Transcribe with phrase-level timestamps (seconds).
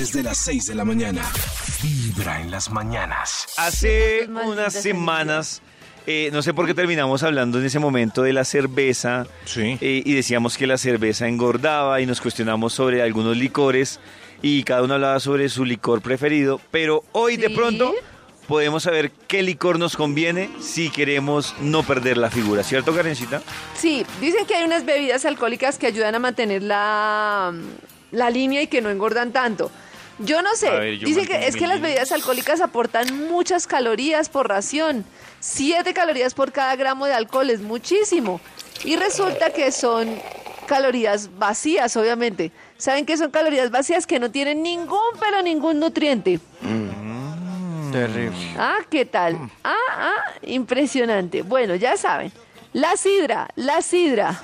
[0.00, 1.30] Desde las 6 de la mañana.
[1.82, 3.48] Vibra en las mañanas.
[3.58, 5.60] Hace unas semanas,
[6.06, 9.76] eh, no sé por qué terminamos hablando en ese momento de la cerveza Sí.
[9.78, 14.00] eh, y decíamos que la cerveza engordaba y nos cuestionamos sobre algunos licores
[14.40, 17.92] y cada uno hablaba sobre su licor preferido, pero hoy de pronto
[18.48, 23.42] podemos saber qué licor nos conviene si queremos no perder la figura, ¿cierto, Karencita?
[23.76, 27.52] Sí, dicen que hay unas bebidas alcohólicas que ayudan a mantener la,
[28.12, 29.70] la línea y que no engordan tanto.
[30.20, 34.28] Yo no sé, ver, yo dicen que es que las bebidas alcohólicas aportan muchas calorías
[34.28, 35.04] por ración.
[35.40, 38.40] Siete calorías por cada gramo de alcohol es muchísimo.
[38.84, 40.20] Y resulta que son
[40.66, 42.52] calorías vacías, obviamente.
[42.76, 44.06] ¿Saben qué son calorías vacías?
[44.06, 46.38] Que no tienen ningún, pero ningún nutriente.
[47.90, 48.36] Terrible.
[48.56, 49.36] Ah, ¿qué tal?
[49.64, 51.42] Ah, ah, impresionante.
[51.42, 52.30] Bueno, ya saben.
[52.72, 54.40] La sidra, la sidra.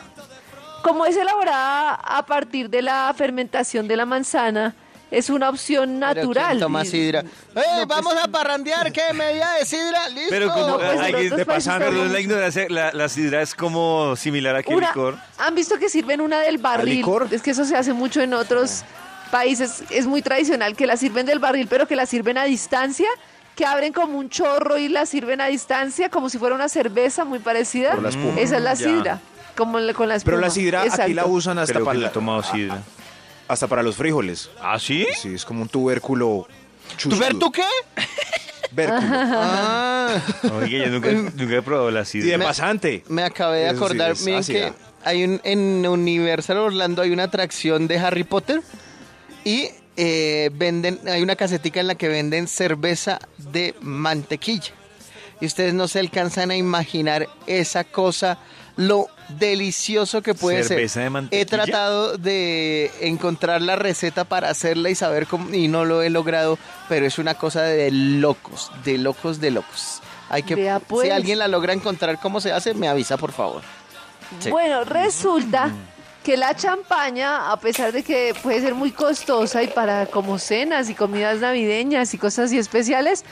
[0.82, 4.74] Como es elaborada a partir de la fermentación de la manzana,
[5.10, 6.58] es una opción natural.
[6.58, 7.20] Toma sidra.
[7.54, 8.90] ¡Eh, vamos a parrandear!
[8.92, 9.02] ¿Qué?
[9.14, 10.08] ¿Media de sidra?
[10.08, 10.30] ¡Listo!
[10.30, 12.12] Pero como No, pues, hay que- de perdón también.
[12.12, 15.16] la ignorancia, la, la sidra es como similar a Una- licor.
[15.38, 16.96] ¿Han visto que sirven una del barril?
[16.96, 17.28] licor?
[17.30, 18.82] Es que eso se hace mucho en otros
[19.30, 19.82] países.
[19.90, 23.08] Es muy tradicional que la sirven del barril, pero que la sirven a distancia,
[23.54, 27.24] que abren como un chorro y la sirven a distancia, como si fuera una cerveza
[27.24, 27.92] muy parecida.
[27.92, 28.40] Por la espuma.
[28.40, 28.86] Esa es la Ya.
[28.86, 29.20] sidra.
[29.56, 30.32] Como la- con la espuma.
[30.36, 32.82] Pero la sidra aquí la usan hasta Creo que para, no he la- tomado sidra.
[33.48, 34.50] Hasta para los frijoles.
[34.60, 35.06] ¿Ah, sí?
[35.20, 36.46] Sí, es como un tubérculo
[37.00, 37.38] ¿Tú ver chuzudo.
[37.38, 37.62] tú qué?
[38.72, 39.00] Vérculo.
[39.02, 40.20] Ah,
[40.60, 42.38] Oye, yo nunca, nunca he probado la Y de sidra.
[42.44, 43.04] pasante.
[43.08, 44.10] me acabé de Eso sí, acordar.
[44.12, 44.70] es Miren ácida.
[44.70, 44.72] que
[45.04, 48.60] hay un, en Universal Orlando hay una atracción de Harry Potter
[49.44, 54.72] y eh, venden, hay una casetica en la que venden cerveza de mantequilla.
[55.40, 58.38] Y ustedes no se alcanzan a imaginar esa cosa,
[58.76, 61.02] lo delicioso que puede ¿Cerveza ser.
[61.04, 61.42] de mantequilla?
[61.42, 66.10] He tratado de encontrar la receta para hacerla y saber cómo, y no lo he
[66.10, 70.00] logrado, pero es una cosa de locos, de locos, de locos.
[70.28, 71.06] Hay que, Vea, pues.
[71.06, 73.62] si alguien la logra encontrar cómo se hace, me avisa, por favor.
[74.40, 74.50] Sí.
[74.50, 75.70] Bueno, resulta
[76.24, 80.90] que la champaña, a pesar de que puede ser muy costosa y para como cenas
[80.90, 83.24] y comidas navideñas y cosas así especiales,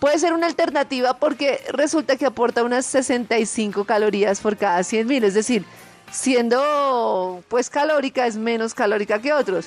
[0.00, 5.24] puede ser una alternativa porque resulta que aporta unas 65 calorías por cada 100 mil,
[5.24, 5.64] es decir,
[6.10, 9.66] siendo pues calórica es menos calórica que otros.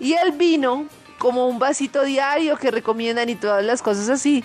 [0.00, 0.86] Y el vino,
[1.18, 4.42] como un vasito diario que recomiendan y todas las cosas así,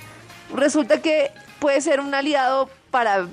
[0.53, 3.28] resulta que puede ser un aliado para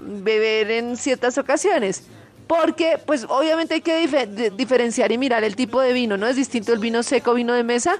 [0.00, 2.04] beber en ciertas ocasiones.
[2.46, 6.26] Porque, pues, obviamente hay que diferenciar y mirar el tipo de vino, ¿no?
[6.26, 7.96] Es distinto el vino seco, vino de mesa.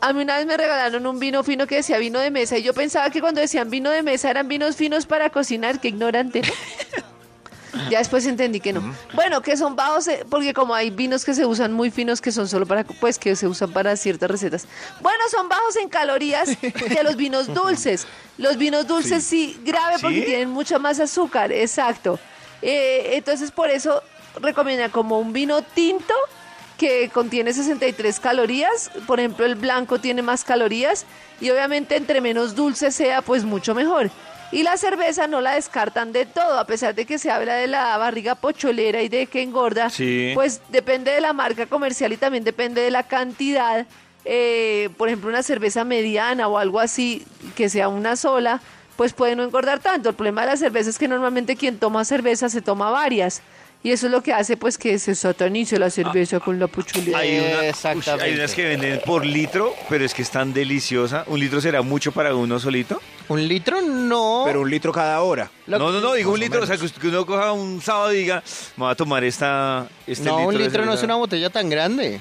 [0.00, 2.62] A mí una vez me regalaron un vino fino que decía vino de mesa y
[2.62, 6.42] yo pensaba que cuando decían vino de mesa eran vinos finos para cocinar, qué ignorante.
[6.42, 6.52] ¿no?
[7.90, 8.94] Ya después entendí que no.
[9.14, 12.32] Bueno, que son bajos, eh, porque como hay vinos que se usan muy finos que
[12.32, 14.66] son solo para, pues que se usan para ciertas recetas.
[15.00, 18.06] Bueno, son bajos en calorías que los vinos dulces.
[18.38, 20.26] Los vinos dulces sí, grave porque ¿Sí?
[20.26, 22.18] tienen mucha más azúcar, exacto.
[22.62, 24.02] Eh, entonces por eso
[24.40, 26.14] recomienda como un vino tinto
[26.80, 31.04] que contiene 63 calorías, por ejemplo el blanco tiene más calorías
[31.38, 34.10] y obviamente entre menos dulce sea pues mucho mejor.
[34.50, 37.66] Y la cerveza no la descartan de todo, a pesar de que se habla de
[37.66, 40.30] la barriga pocholera y de que engorda, Sí.
[40.34, 43.86] pues depende de la marca comercial y también depende de la cantidad.
[44.24, 47.26] Eh, por ejemplo, una cerveza mediana o algo así,
[47.56, 48.60] que sea una sola,
[48.96, 50.08] pues puede no engordar tanto.
[50.08, 53.42] El problema de la cerveza es que normalmente quien toma cerveza se toma varias.
[53.82, 57.16] Y eso es lo que hace pues que se satanice la cerveza con la pocholera.
[57.18, 61.24] Hay, una- hay unas que venden por litro, pero es que es tan deliciosa.
[61.28, 63.00] ¿Un litro será mucho para uno solito?
[63.28, 63.80] ¿Un litro?
[63.80, 64.42] No.
[64.44, 65.50] Pero un litro cada hora.
[65.66, 66.62] Lo- no, no, no, digo un o litro.
[66.62, 68.42] O sea, que uno coja un sábado y diga,
[68.76, 71.04] me voy a tomar esta, este no, un litro no es cerveza".
[71.06, 72.20] una botella tan grande.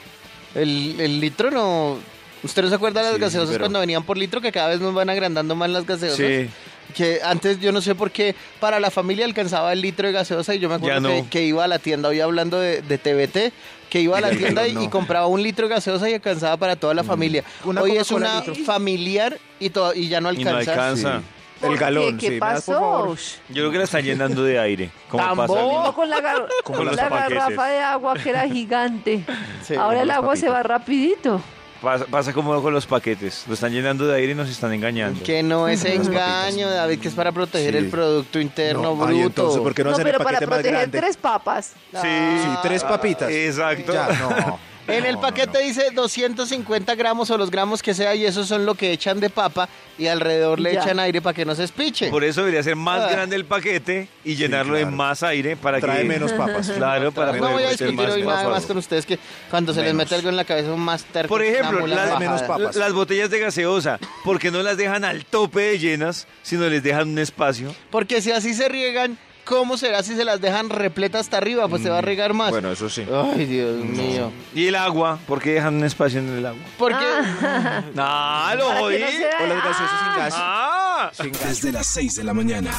[0.56, 1.97] El, el litro no...
[2.41, 4.70] ¿Usted no se acuerda de las Sí, gaseosas pero- cuando venían por litro que cada
[4.70, 6.16] vez nos van agrandando más las gaseosas?
[6.18, 6.50] Sí.
[6.95, 10.55] Que antes yo no sé por qué para la familia alcanzaba el litro de gaseosa
[10.55, 11.09] y yo me acuerdo no.
[11.09, 13.53] que, que iba a la tienda, hoy hablando de, de TBT,
[13.89, 14.83] que iba a la tienda y, No.
[14.83, 17.44] y compraba un litro de gaseosa y alcanzaba para toda la familia.
[17.63, 20.72] Una hoy es una familiar y, to- y ya no Y no alcanza.
[20.72, 21.19] alcanza.
[21.19, 21.25] Sí.
[21.61, 22.79] ¿Por El galón, ¿Qué, ¿Qué sí, ¿me das, por pasó?
[22.79, 23.17] favor?
[23.49, 24.91] Yo creo que la están llenando de aire.
[25.09, 25.93] Como pasa.
[25.93, 29.25] con la, gar- con garrafa de agua que era gigante.
[29.67, 31.41] Sí, Ahora el agua se va rapidito.
[31.81, 33.46] Pasa, pasa como con los paquetes.
[33.47, 35.23] Lo están llenando de aire y nos están engañando.
[35.23, 37.78] Que no es engaño, David, que es para proteger Sí.
[37.78, 39.26] el Producto Interno No, ay, Bruto.
[39.28, 40.97] entonces, ¿por qué no, No, hacen el pero para paquete más proteger grande?
[40.99, 41.73] tres papas.
[41.93, 43.29] Sí, Sí, tres papitas.
[43.31, 43.93] Exacto.
[43.93, 44.59] Ya, no.
[44.90, 48.76] En el paquete dice 250 gramos o los gramos que sea y esos son lo
[48.76, 50.82] que echan de papa y alrededor le Ya.
[50.84, 52.09] echan aire para que no se espiche.
[52.09, 53.09] Por eso debería ser más Ah.
[53.12, 54.96] grande el paquete y llenarlo de claro.
[54.96, 56.08] más aire para Trae que...
[56.08, 56.70] menos papas.
[56.76, 58.52] Claro, para no poder voy a meter discutir más hoy nada papas.
[58.52, 59.20] más con ustedes que
[59.50, 60.06] cuando se les Menos.
[60.06, 61.30] mete algo en la cabeza son más tercos.
[61.30, 62.76] Por que una ejemplo, mula las, menos papas.
[62.76, 66.82] las botellas de gaseosa, ¿por qué no las dejan al tope de llenas, sino les
[66.84, 67.76] dejan un espacio?
[67.91, 69.18] Porque si así se riegan,
[69.49, 71.67] ¿cómo será si se las dejan repletas hasta arriba?
[71.67, 72.51] Pues se va a regar más.
[72.51, 73.03] Bueno, eso sí.
[73.11, 74.31] Ay, Dios mío.
[74.53, 76.61] Y el agua, ¿por qué dejan un espacio en el agua?
[76.78, 77.03] Porque
[77.97, 78.96] ¡Ah, lo Para jodí!
[78.96, 80.34] O las gaseosas sin gas.
[80.37, 81.11] ¡Ah!
[81.13, 81.43] Sin gas.
[81.47, 82.72] Desde las 6 de la mañana.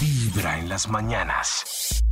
[0.00, 2.02] Vibra en las mañanas.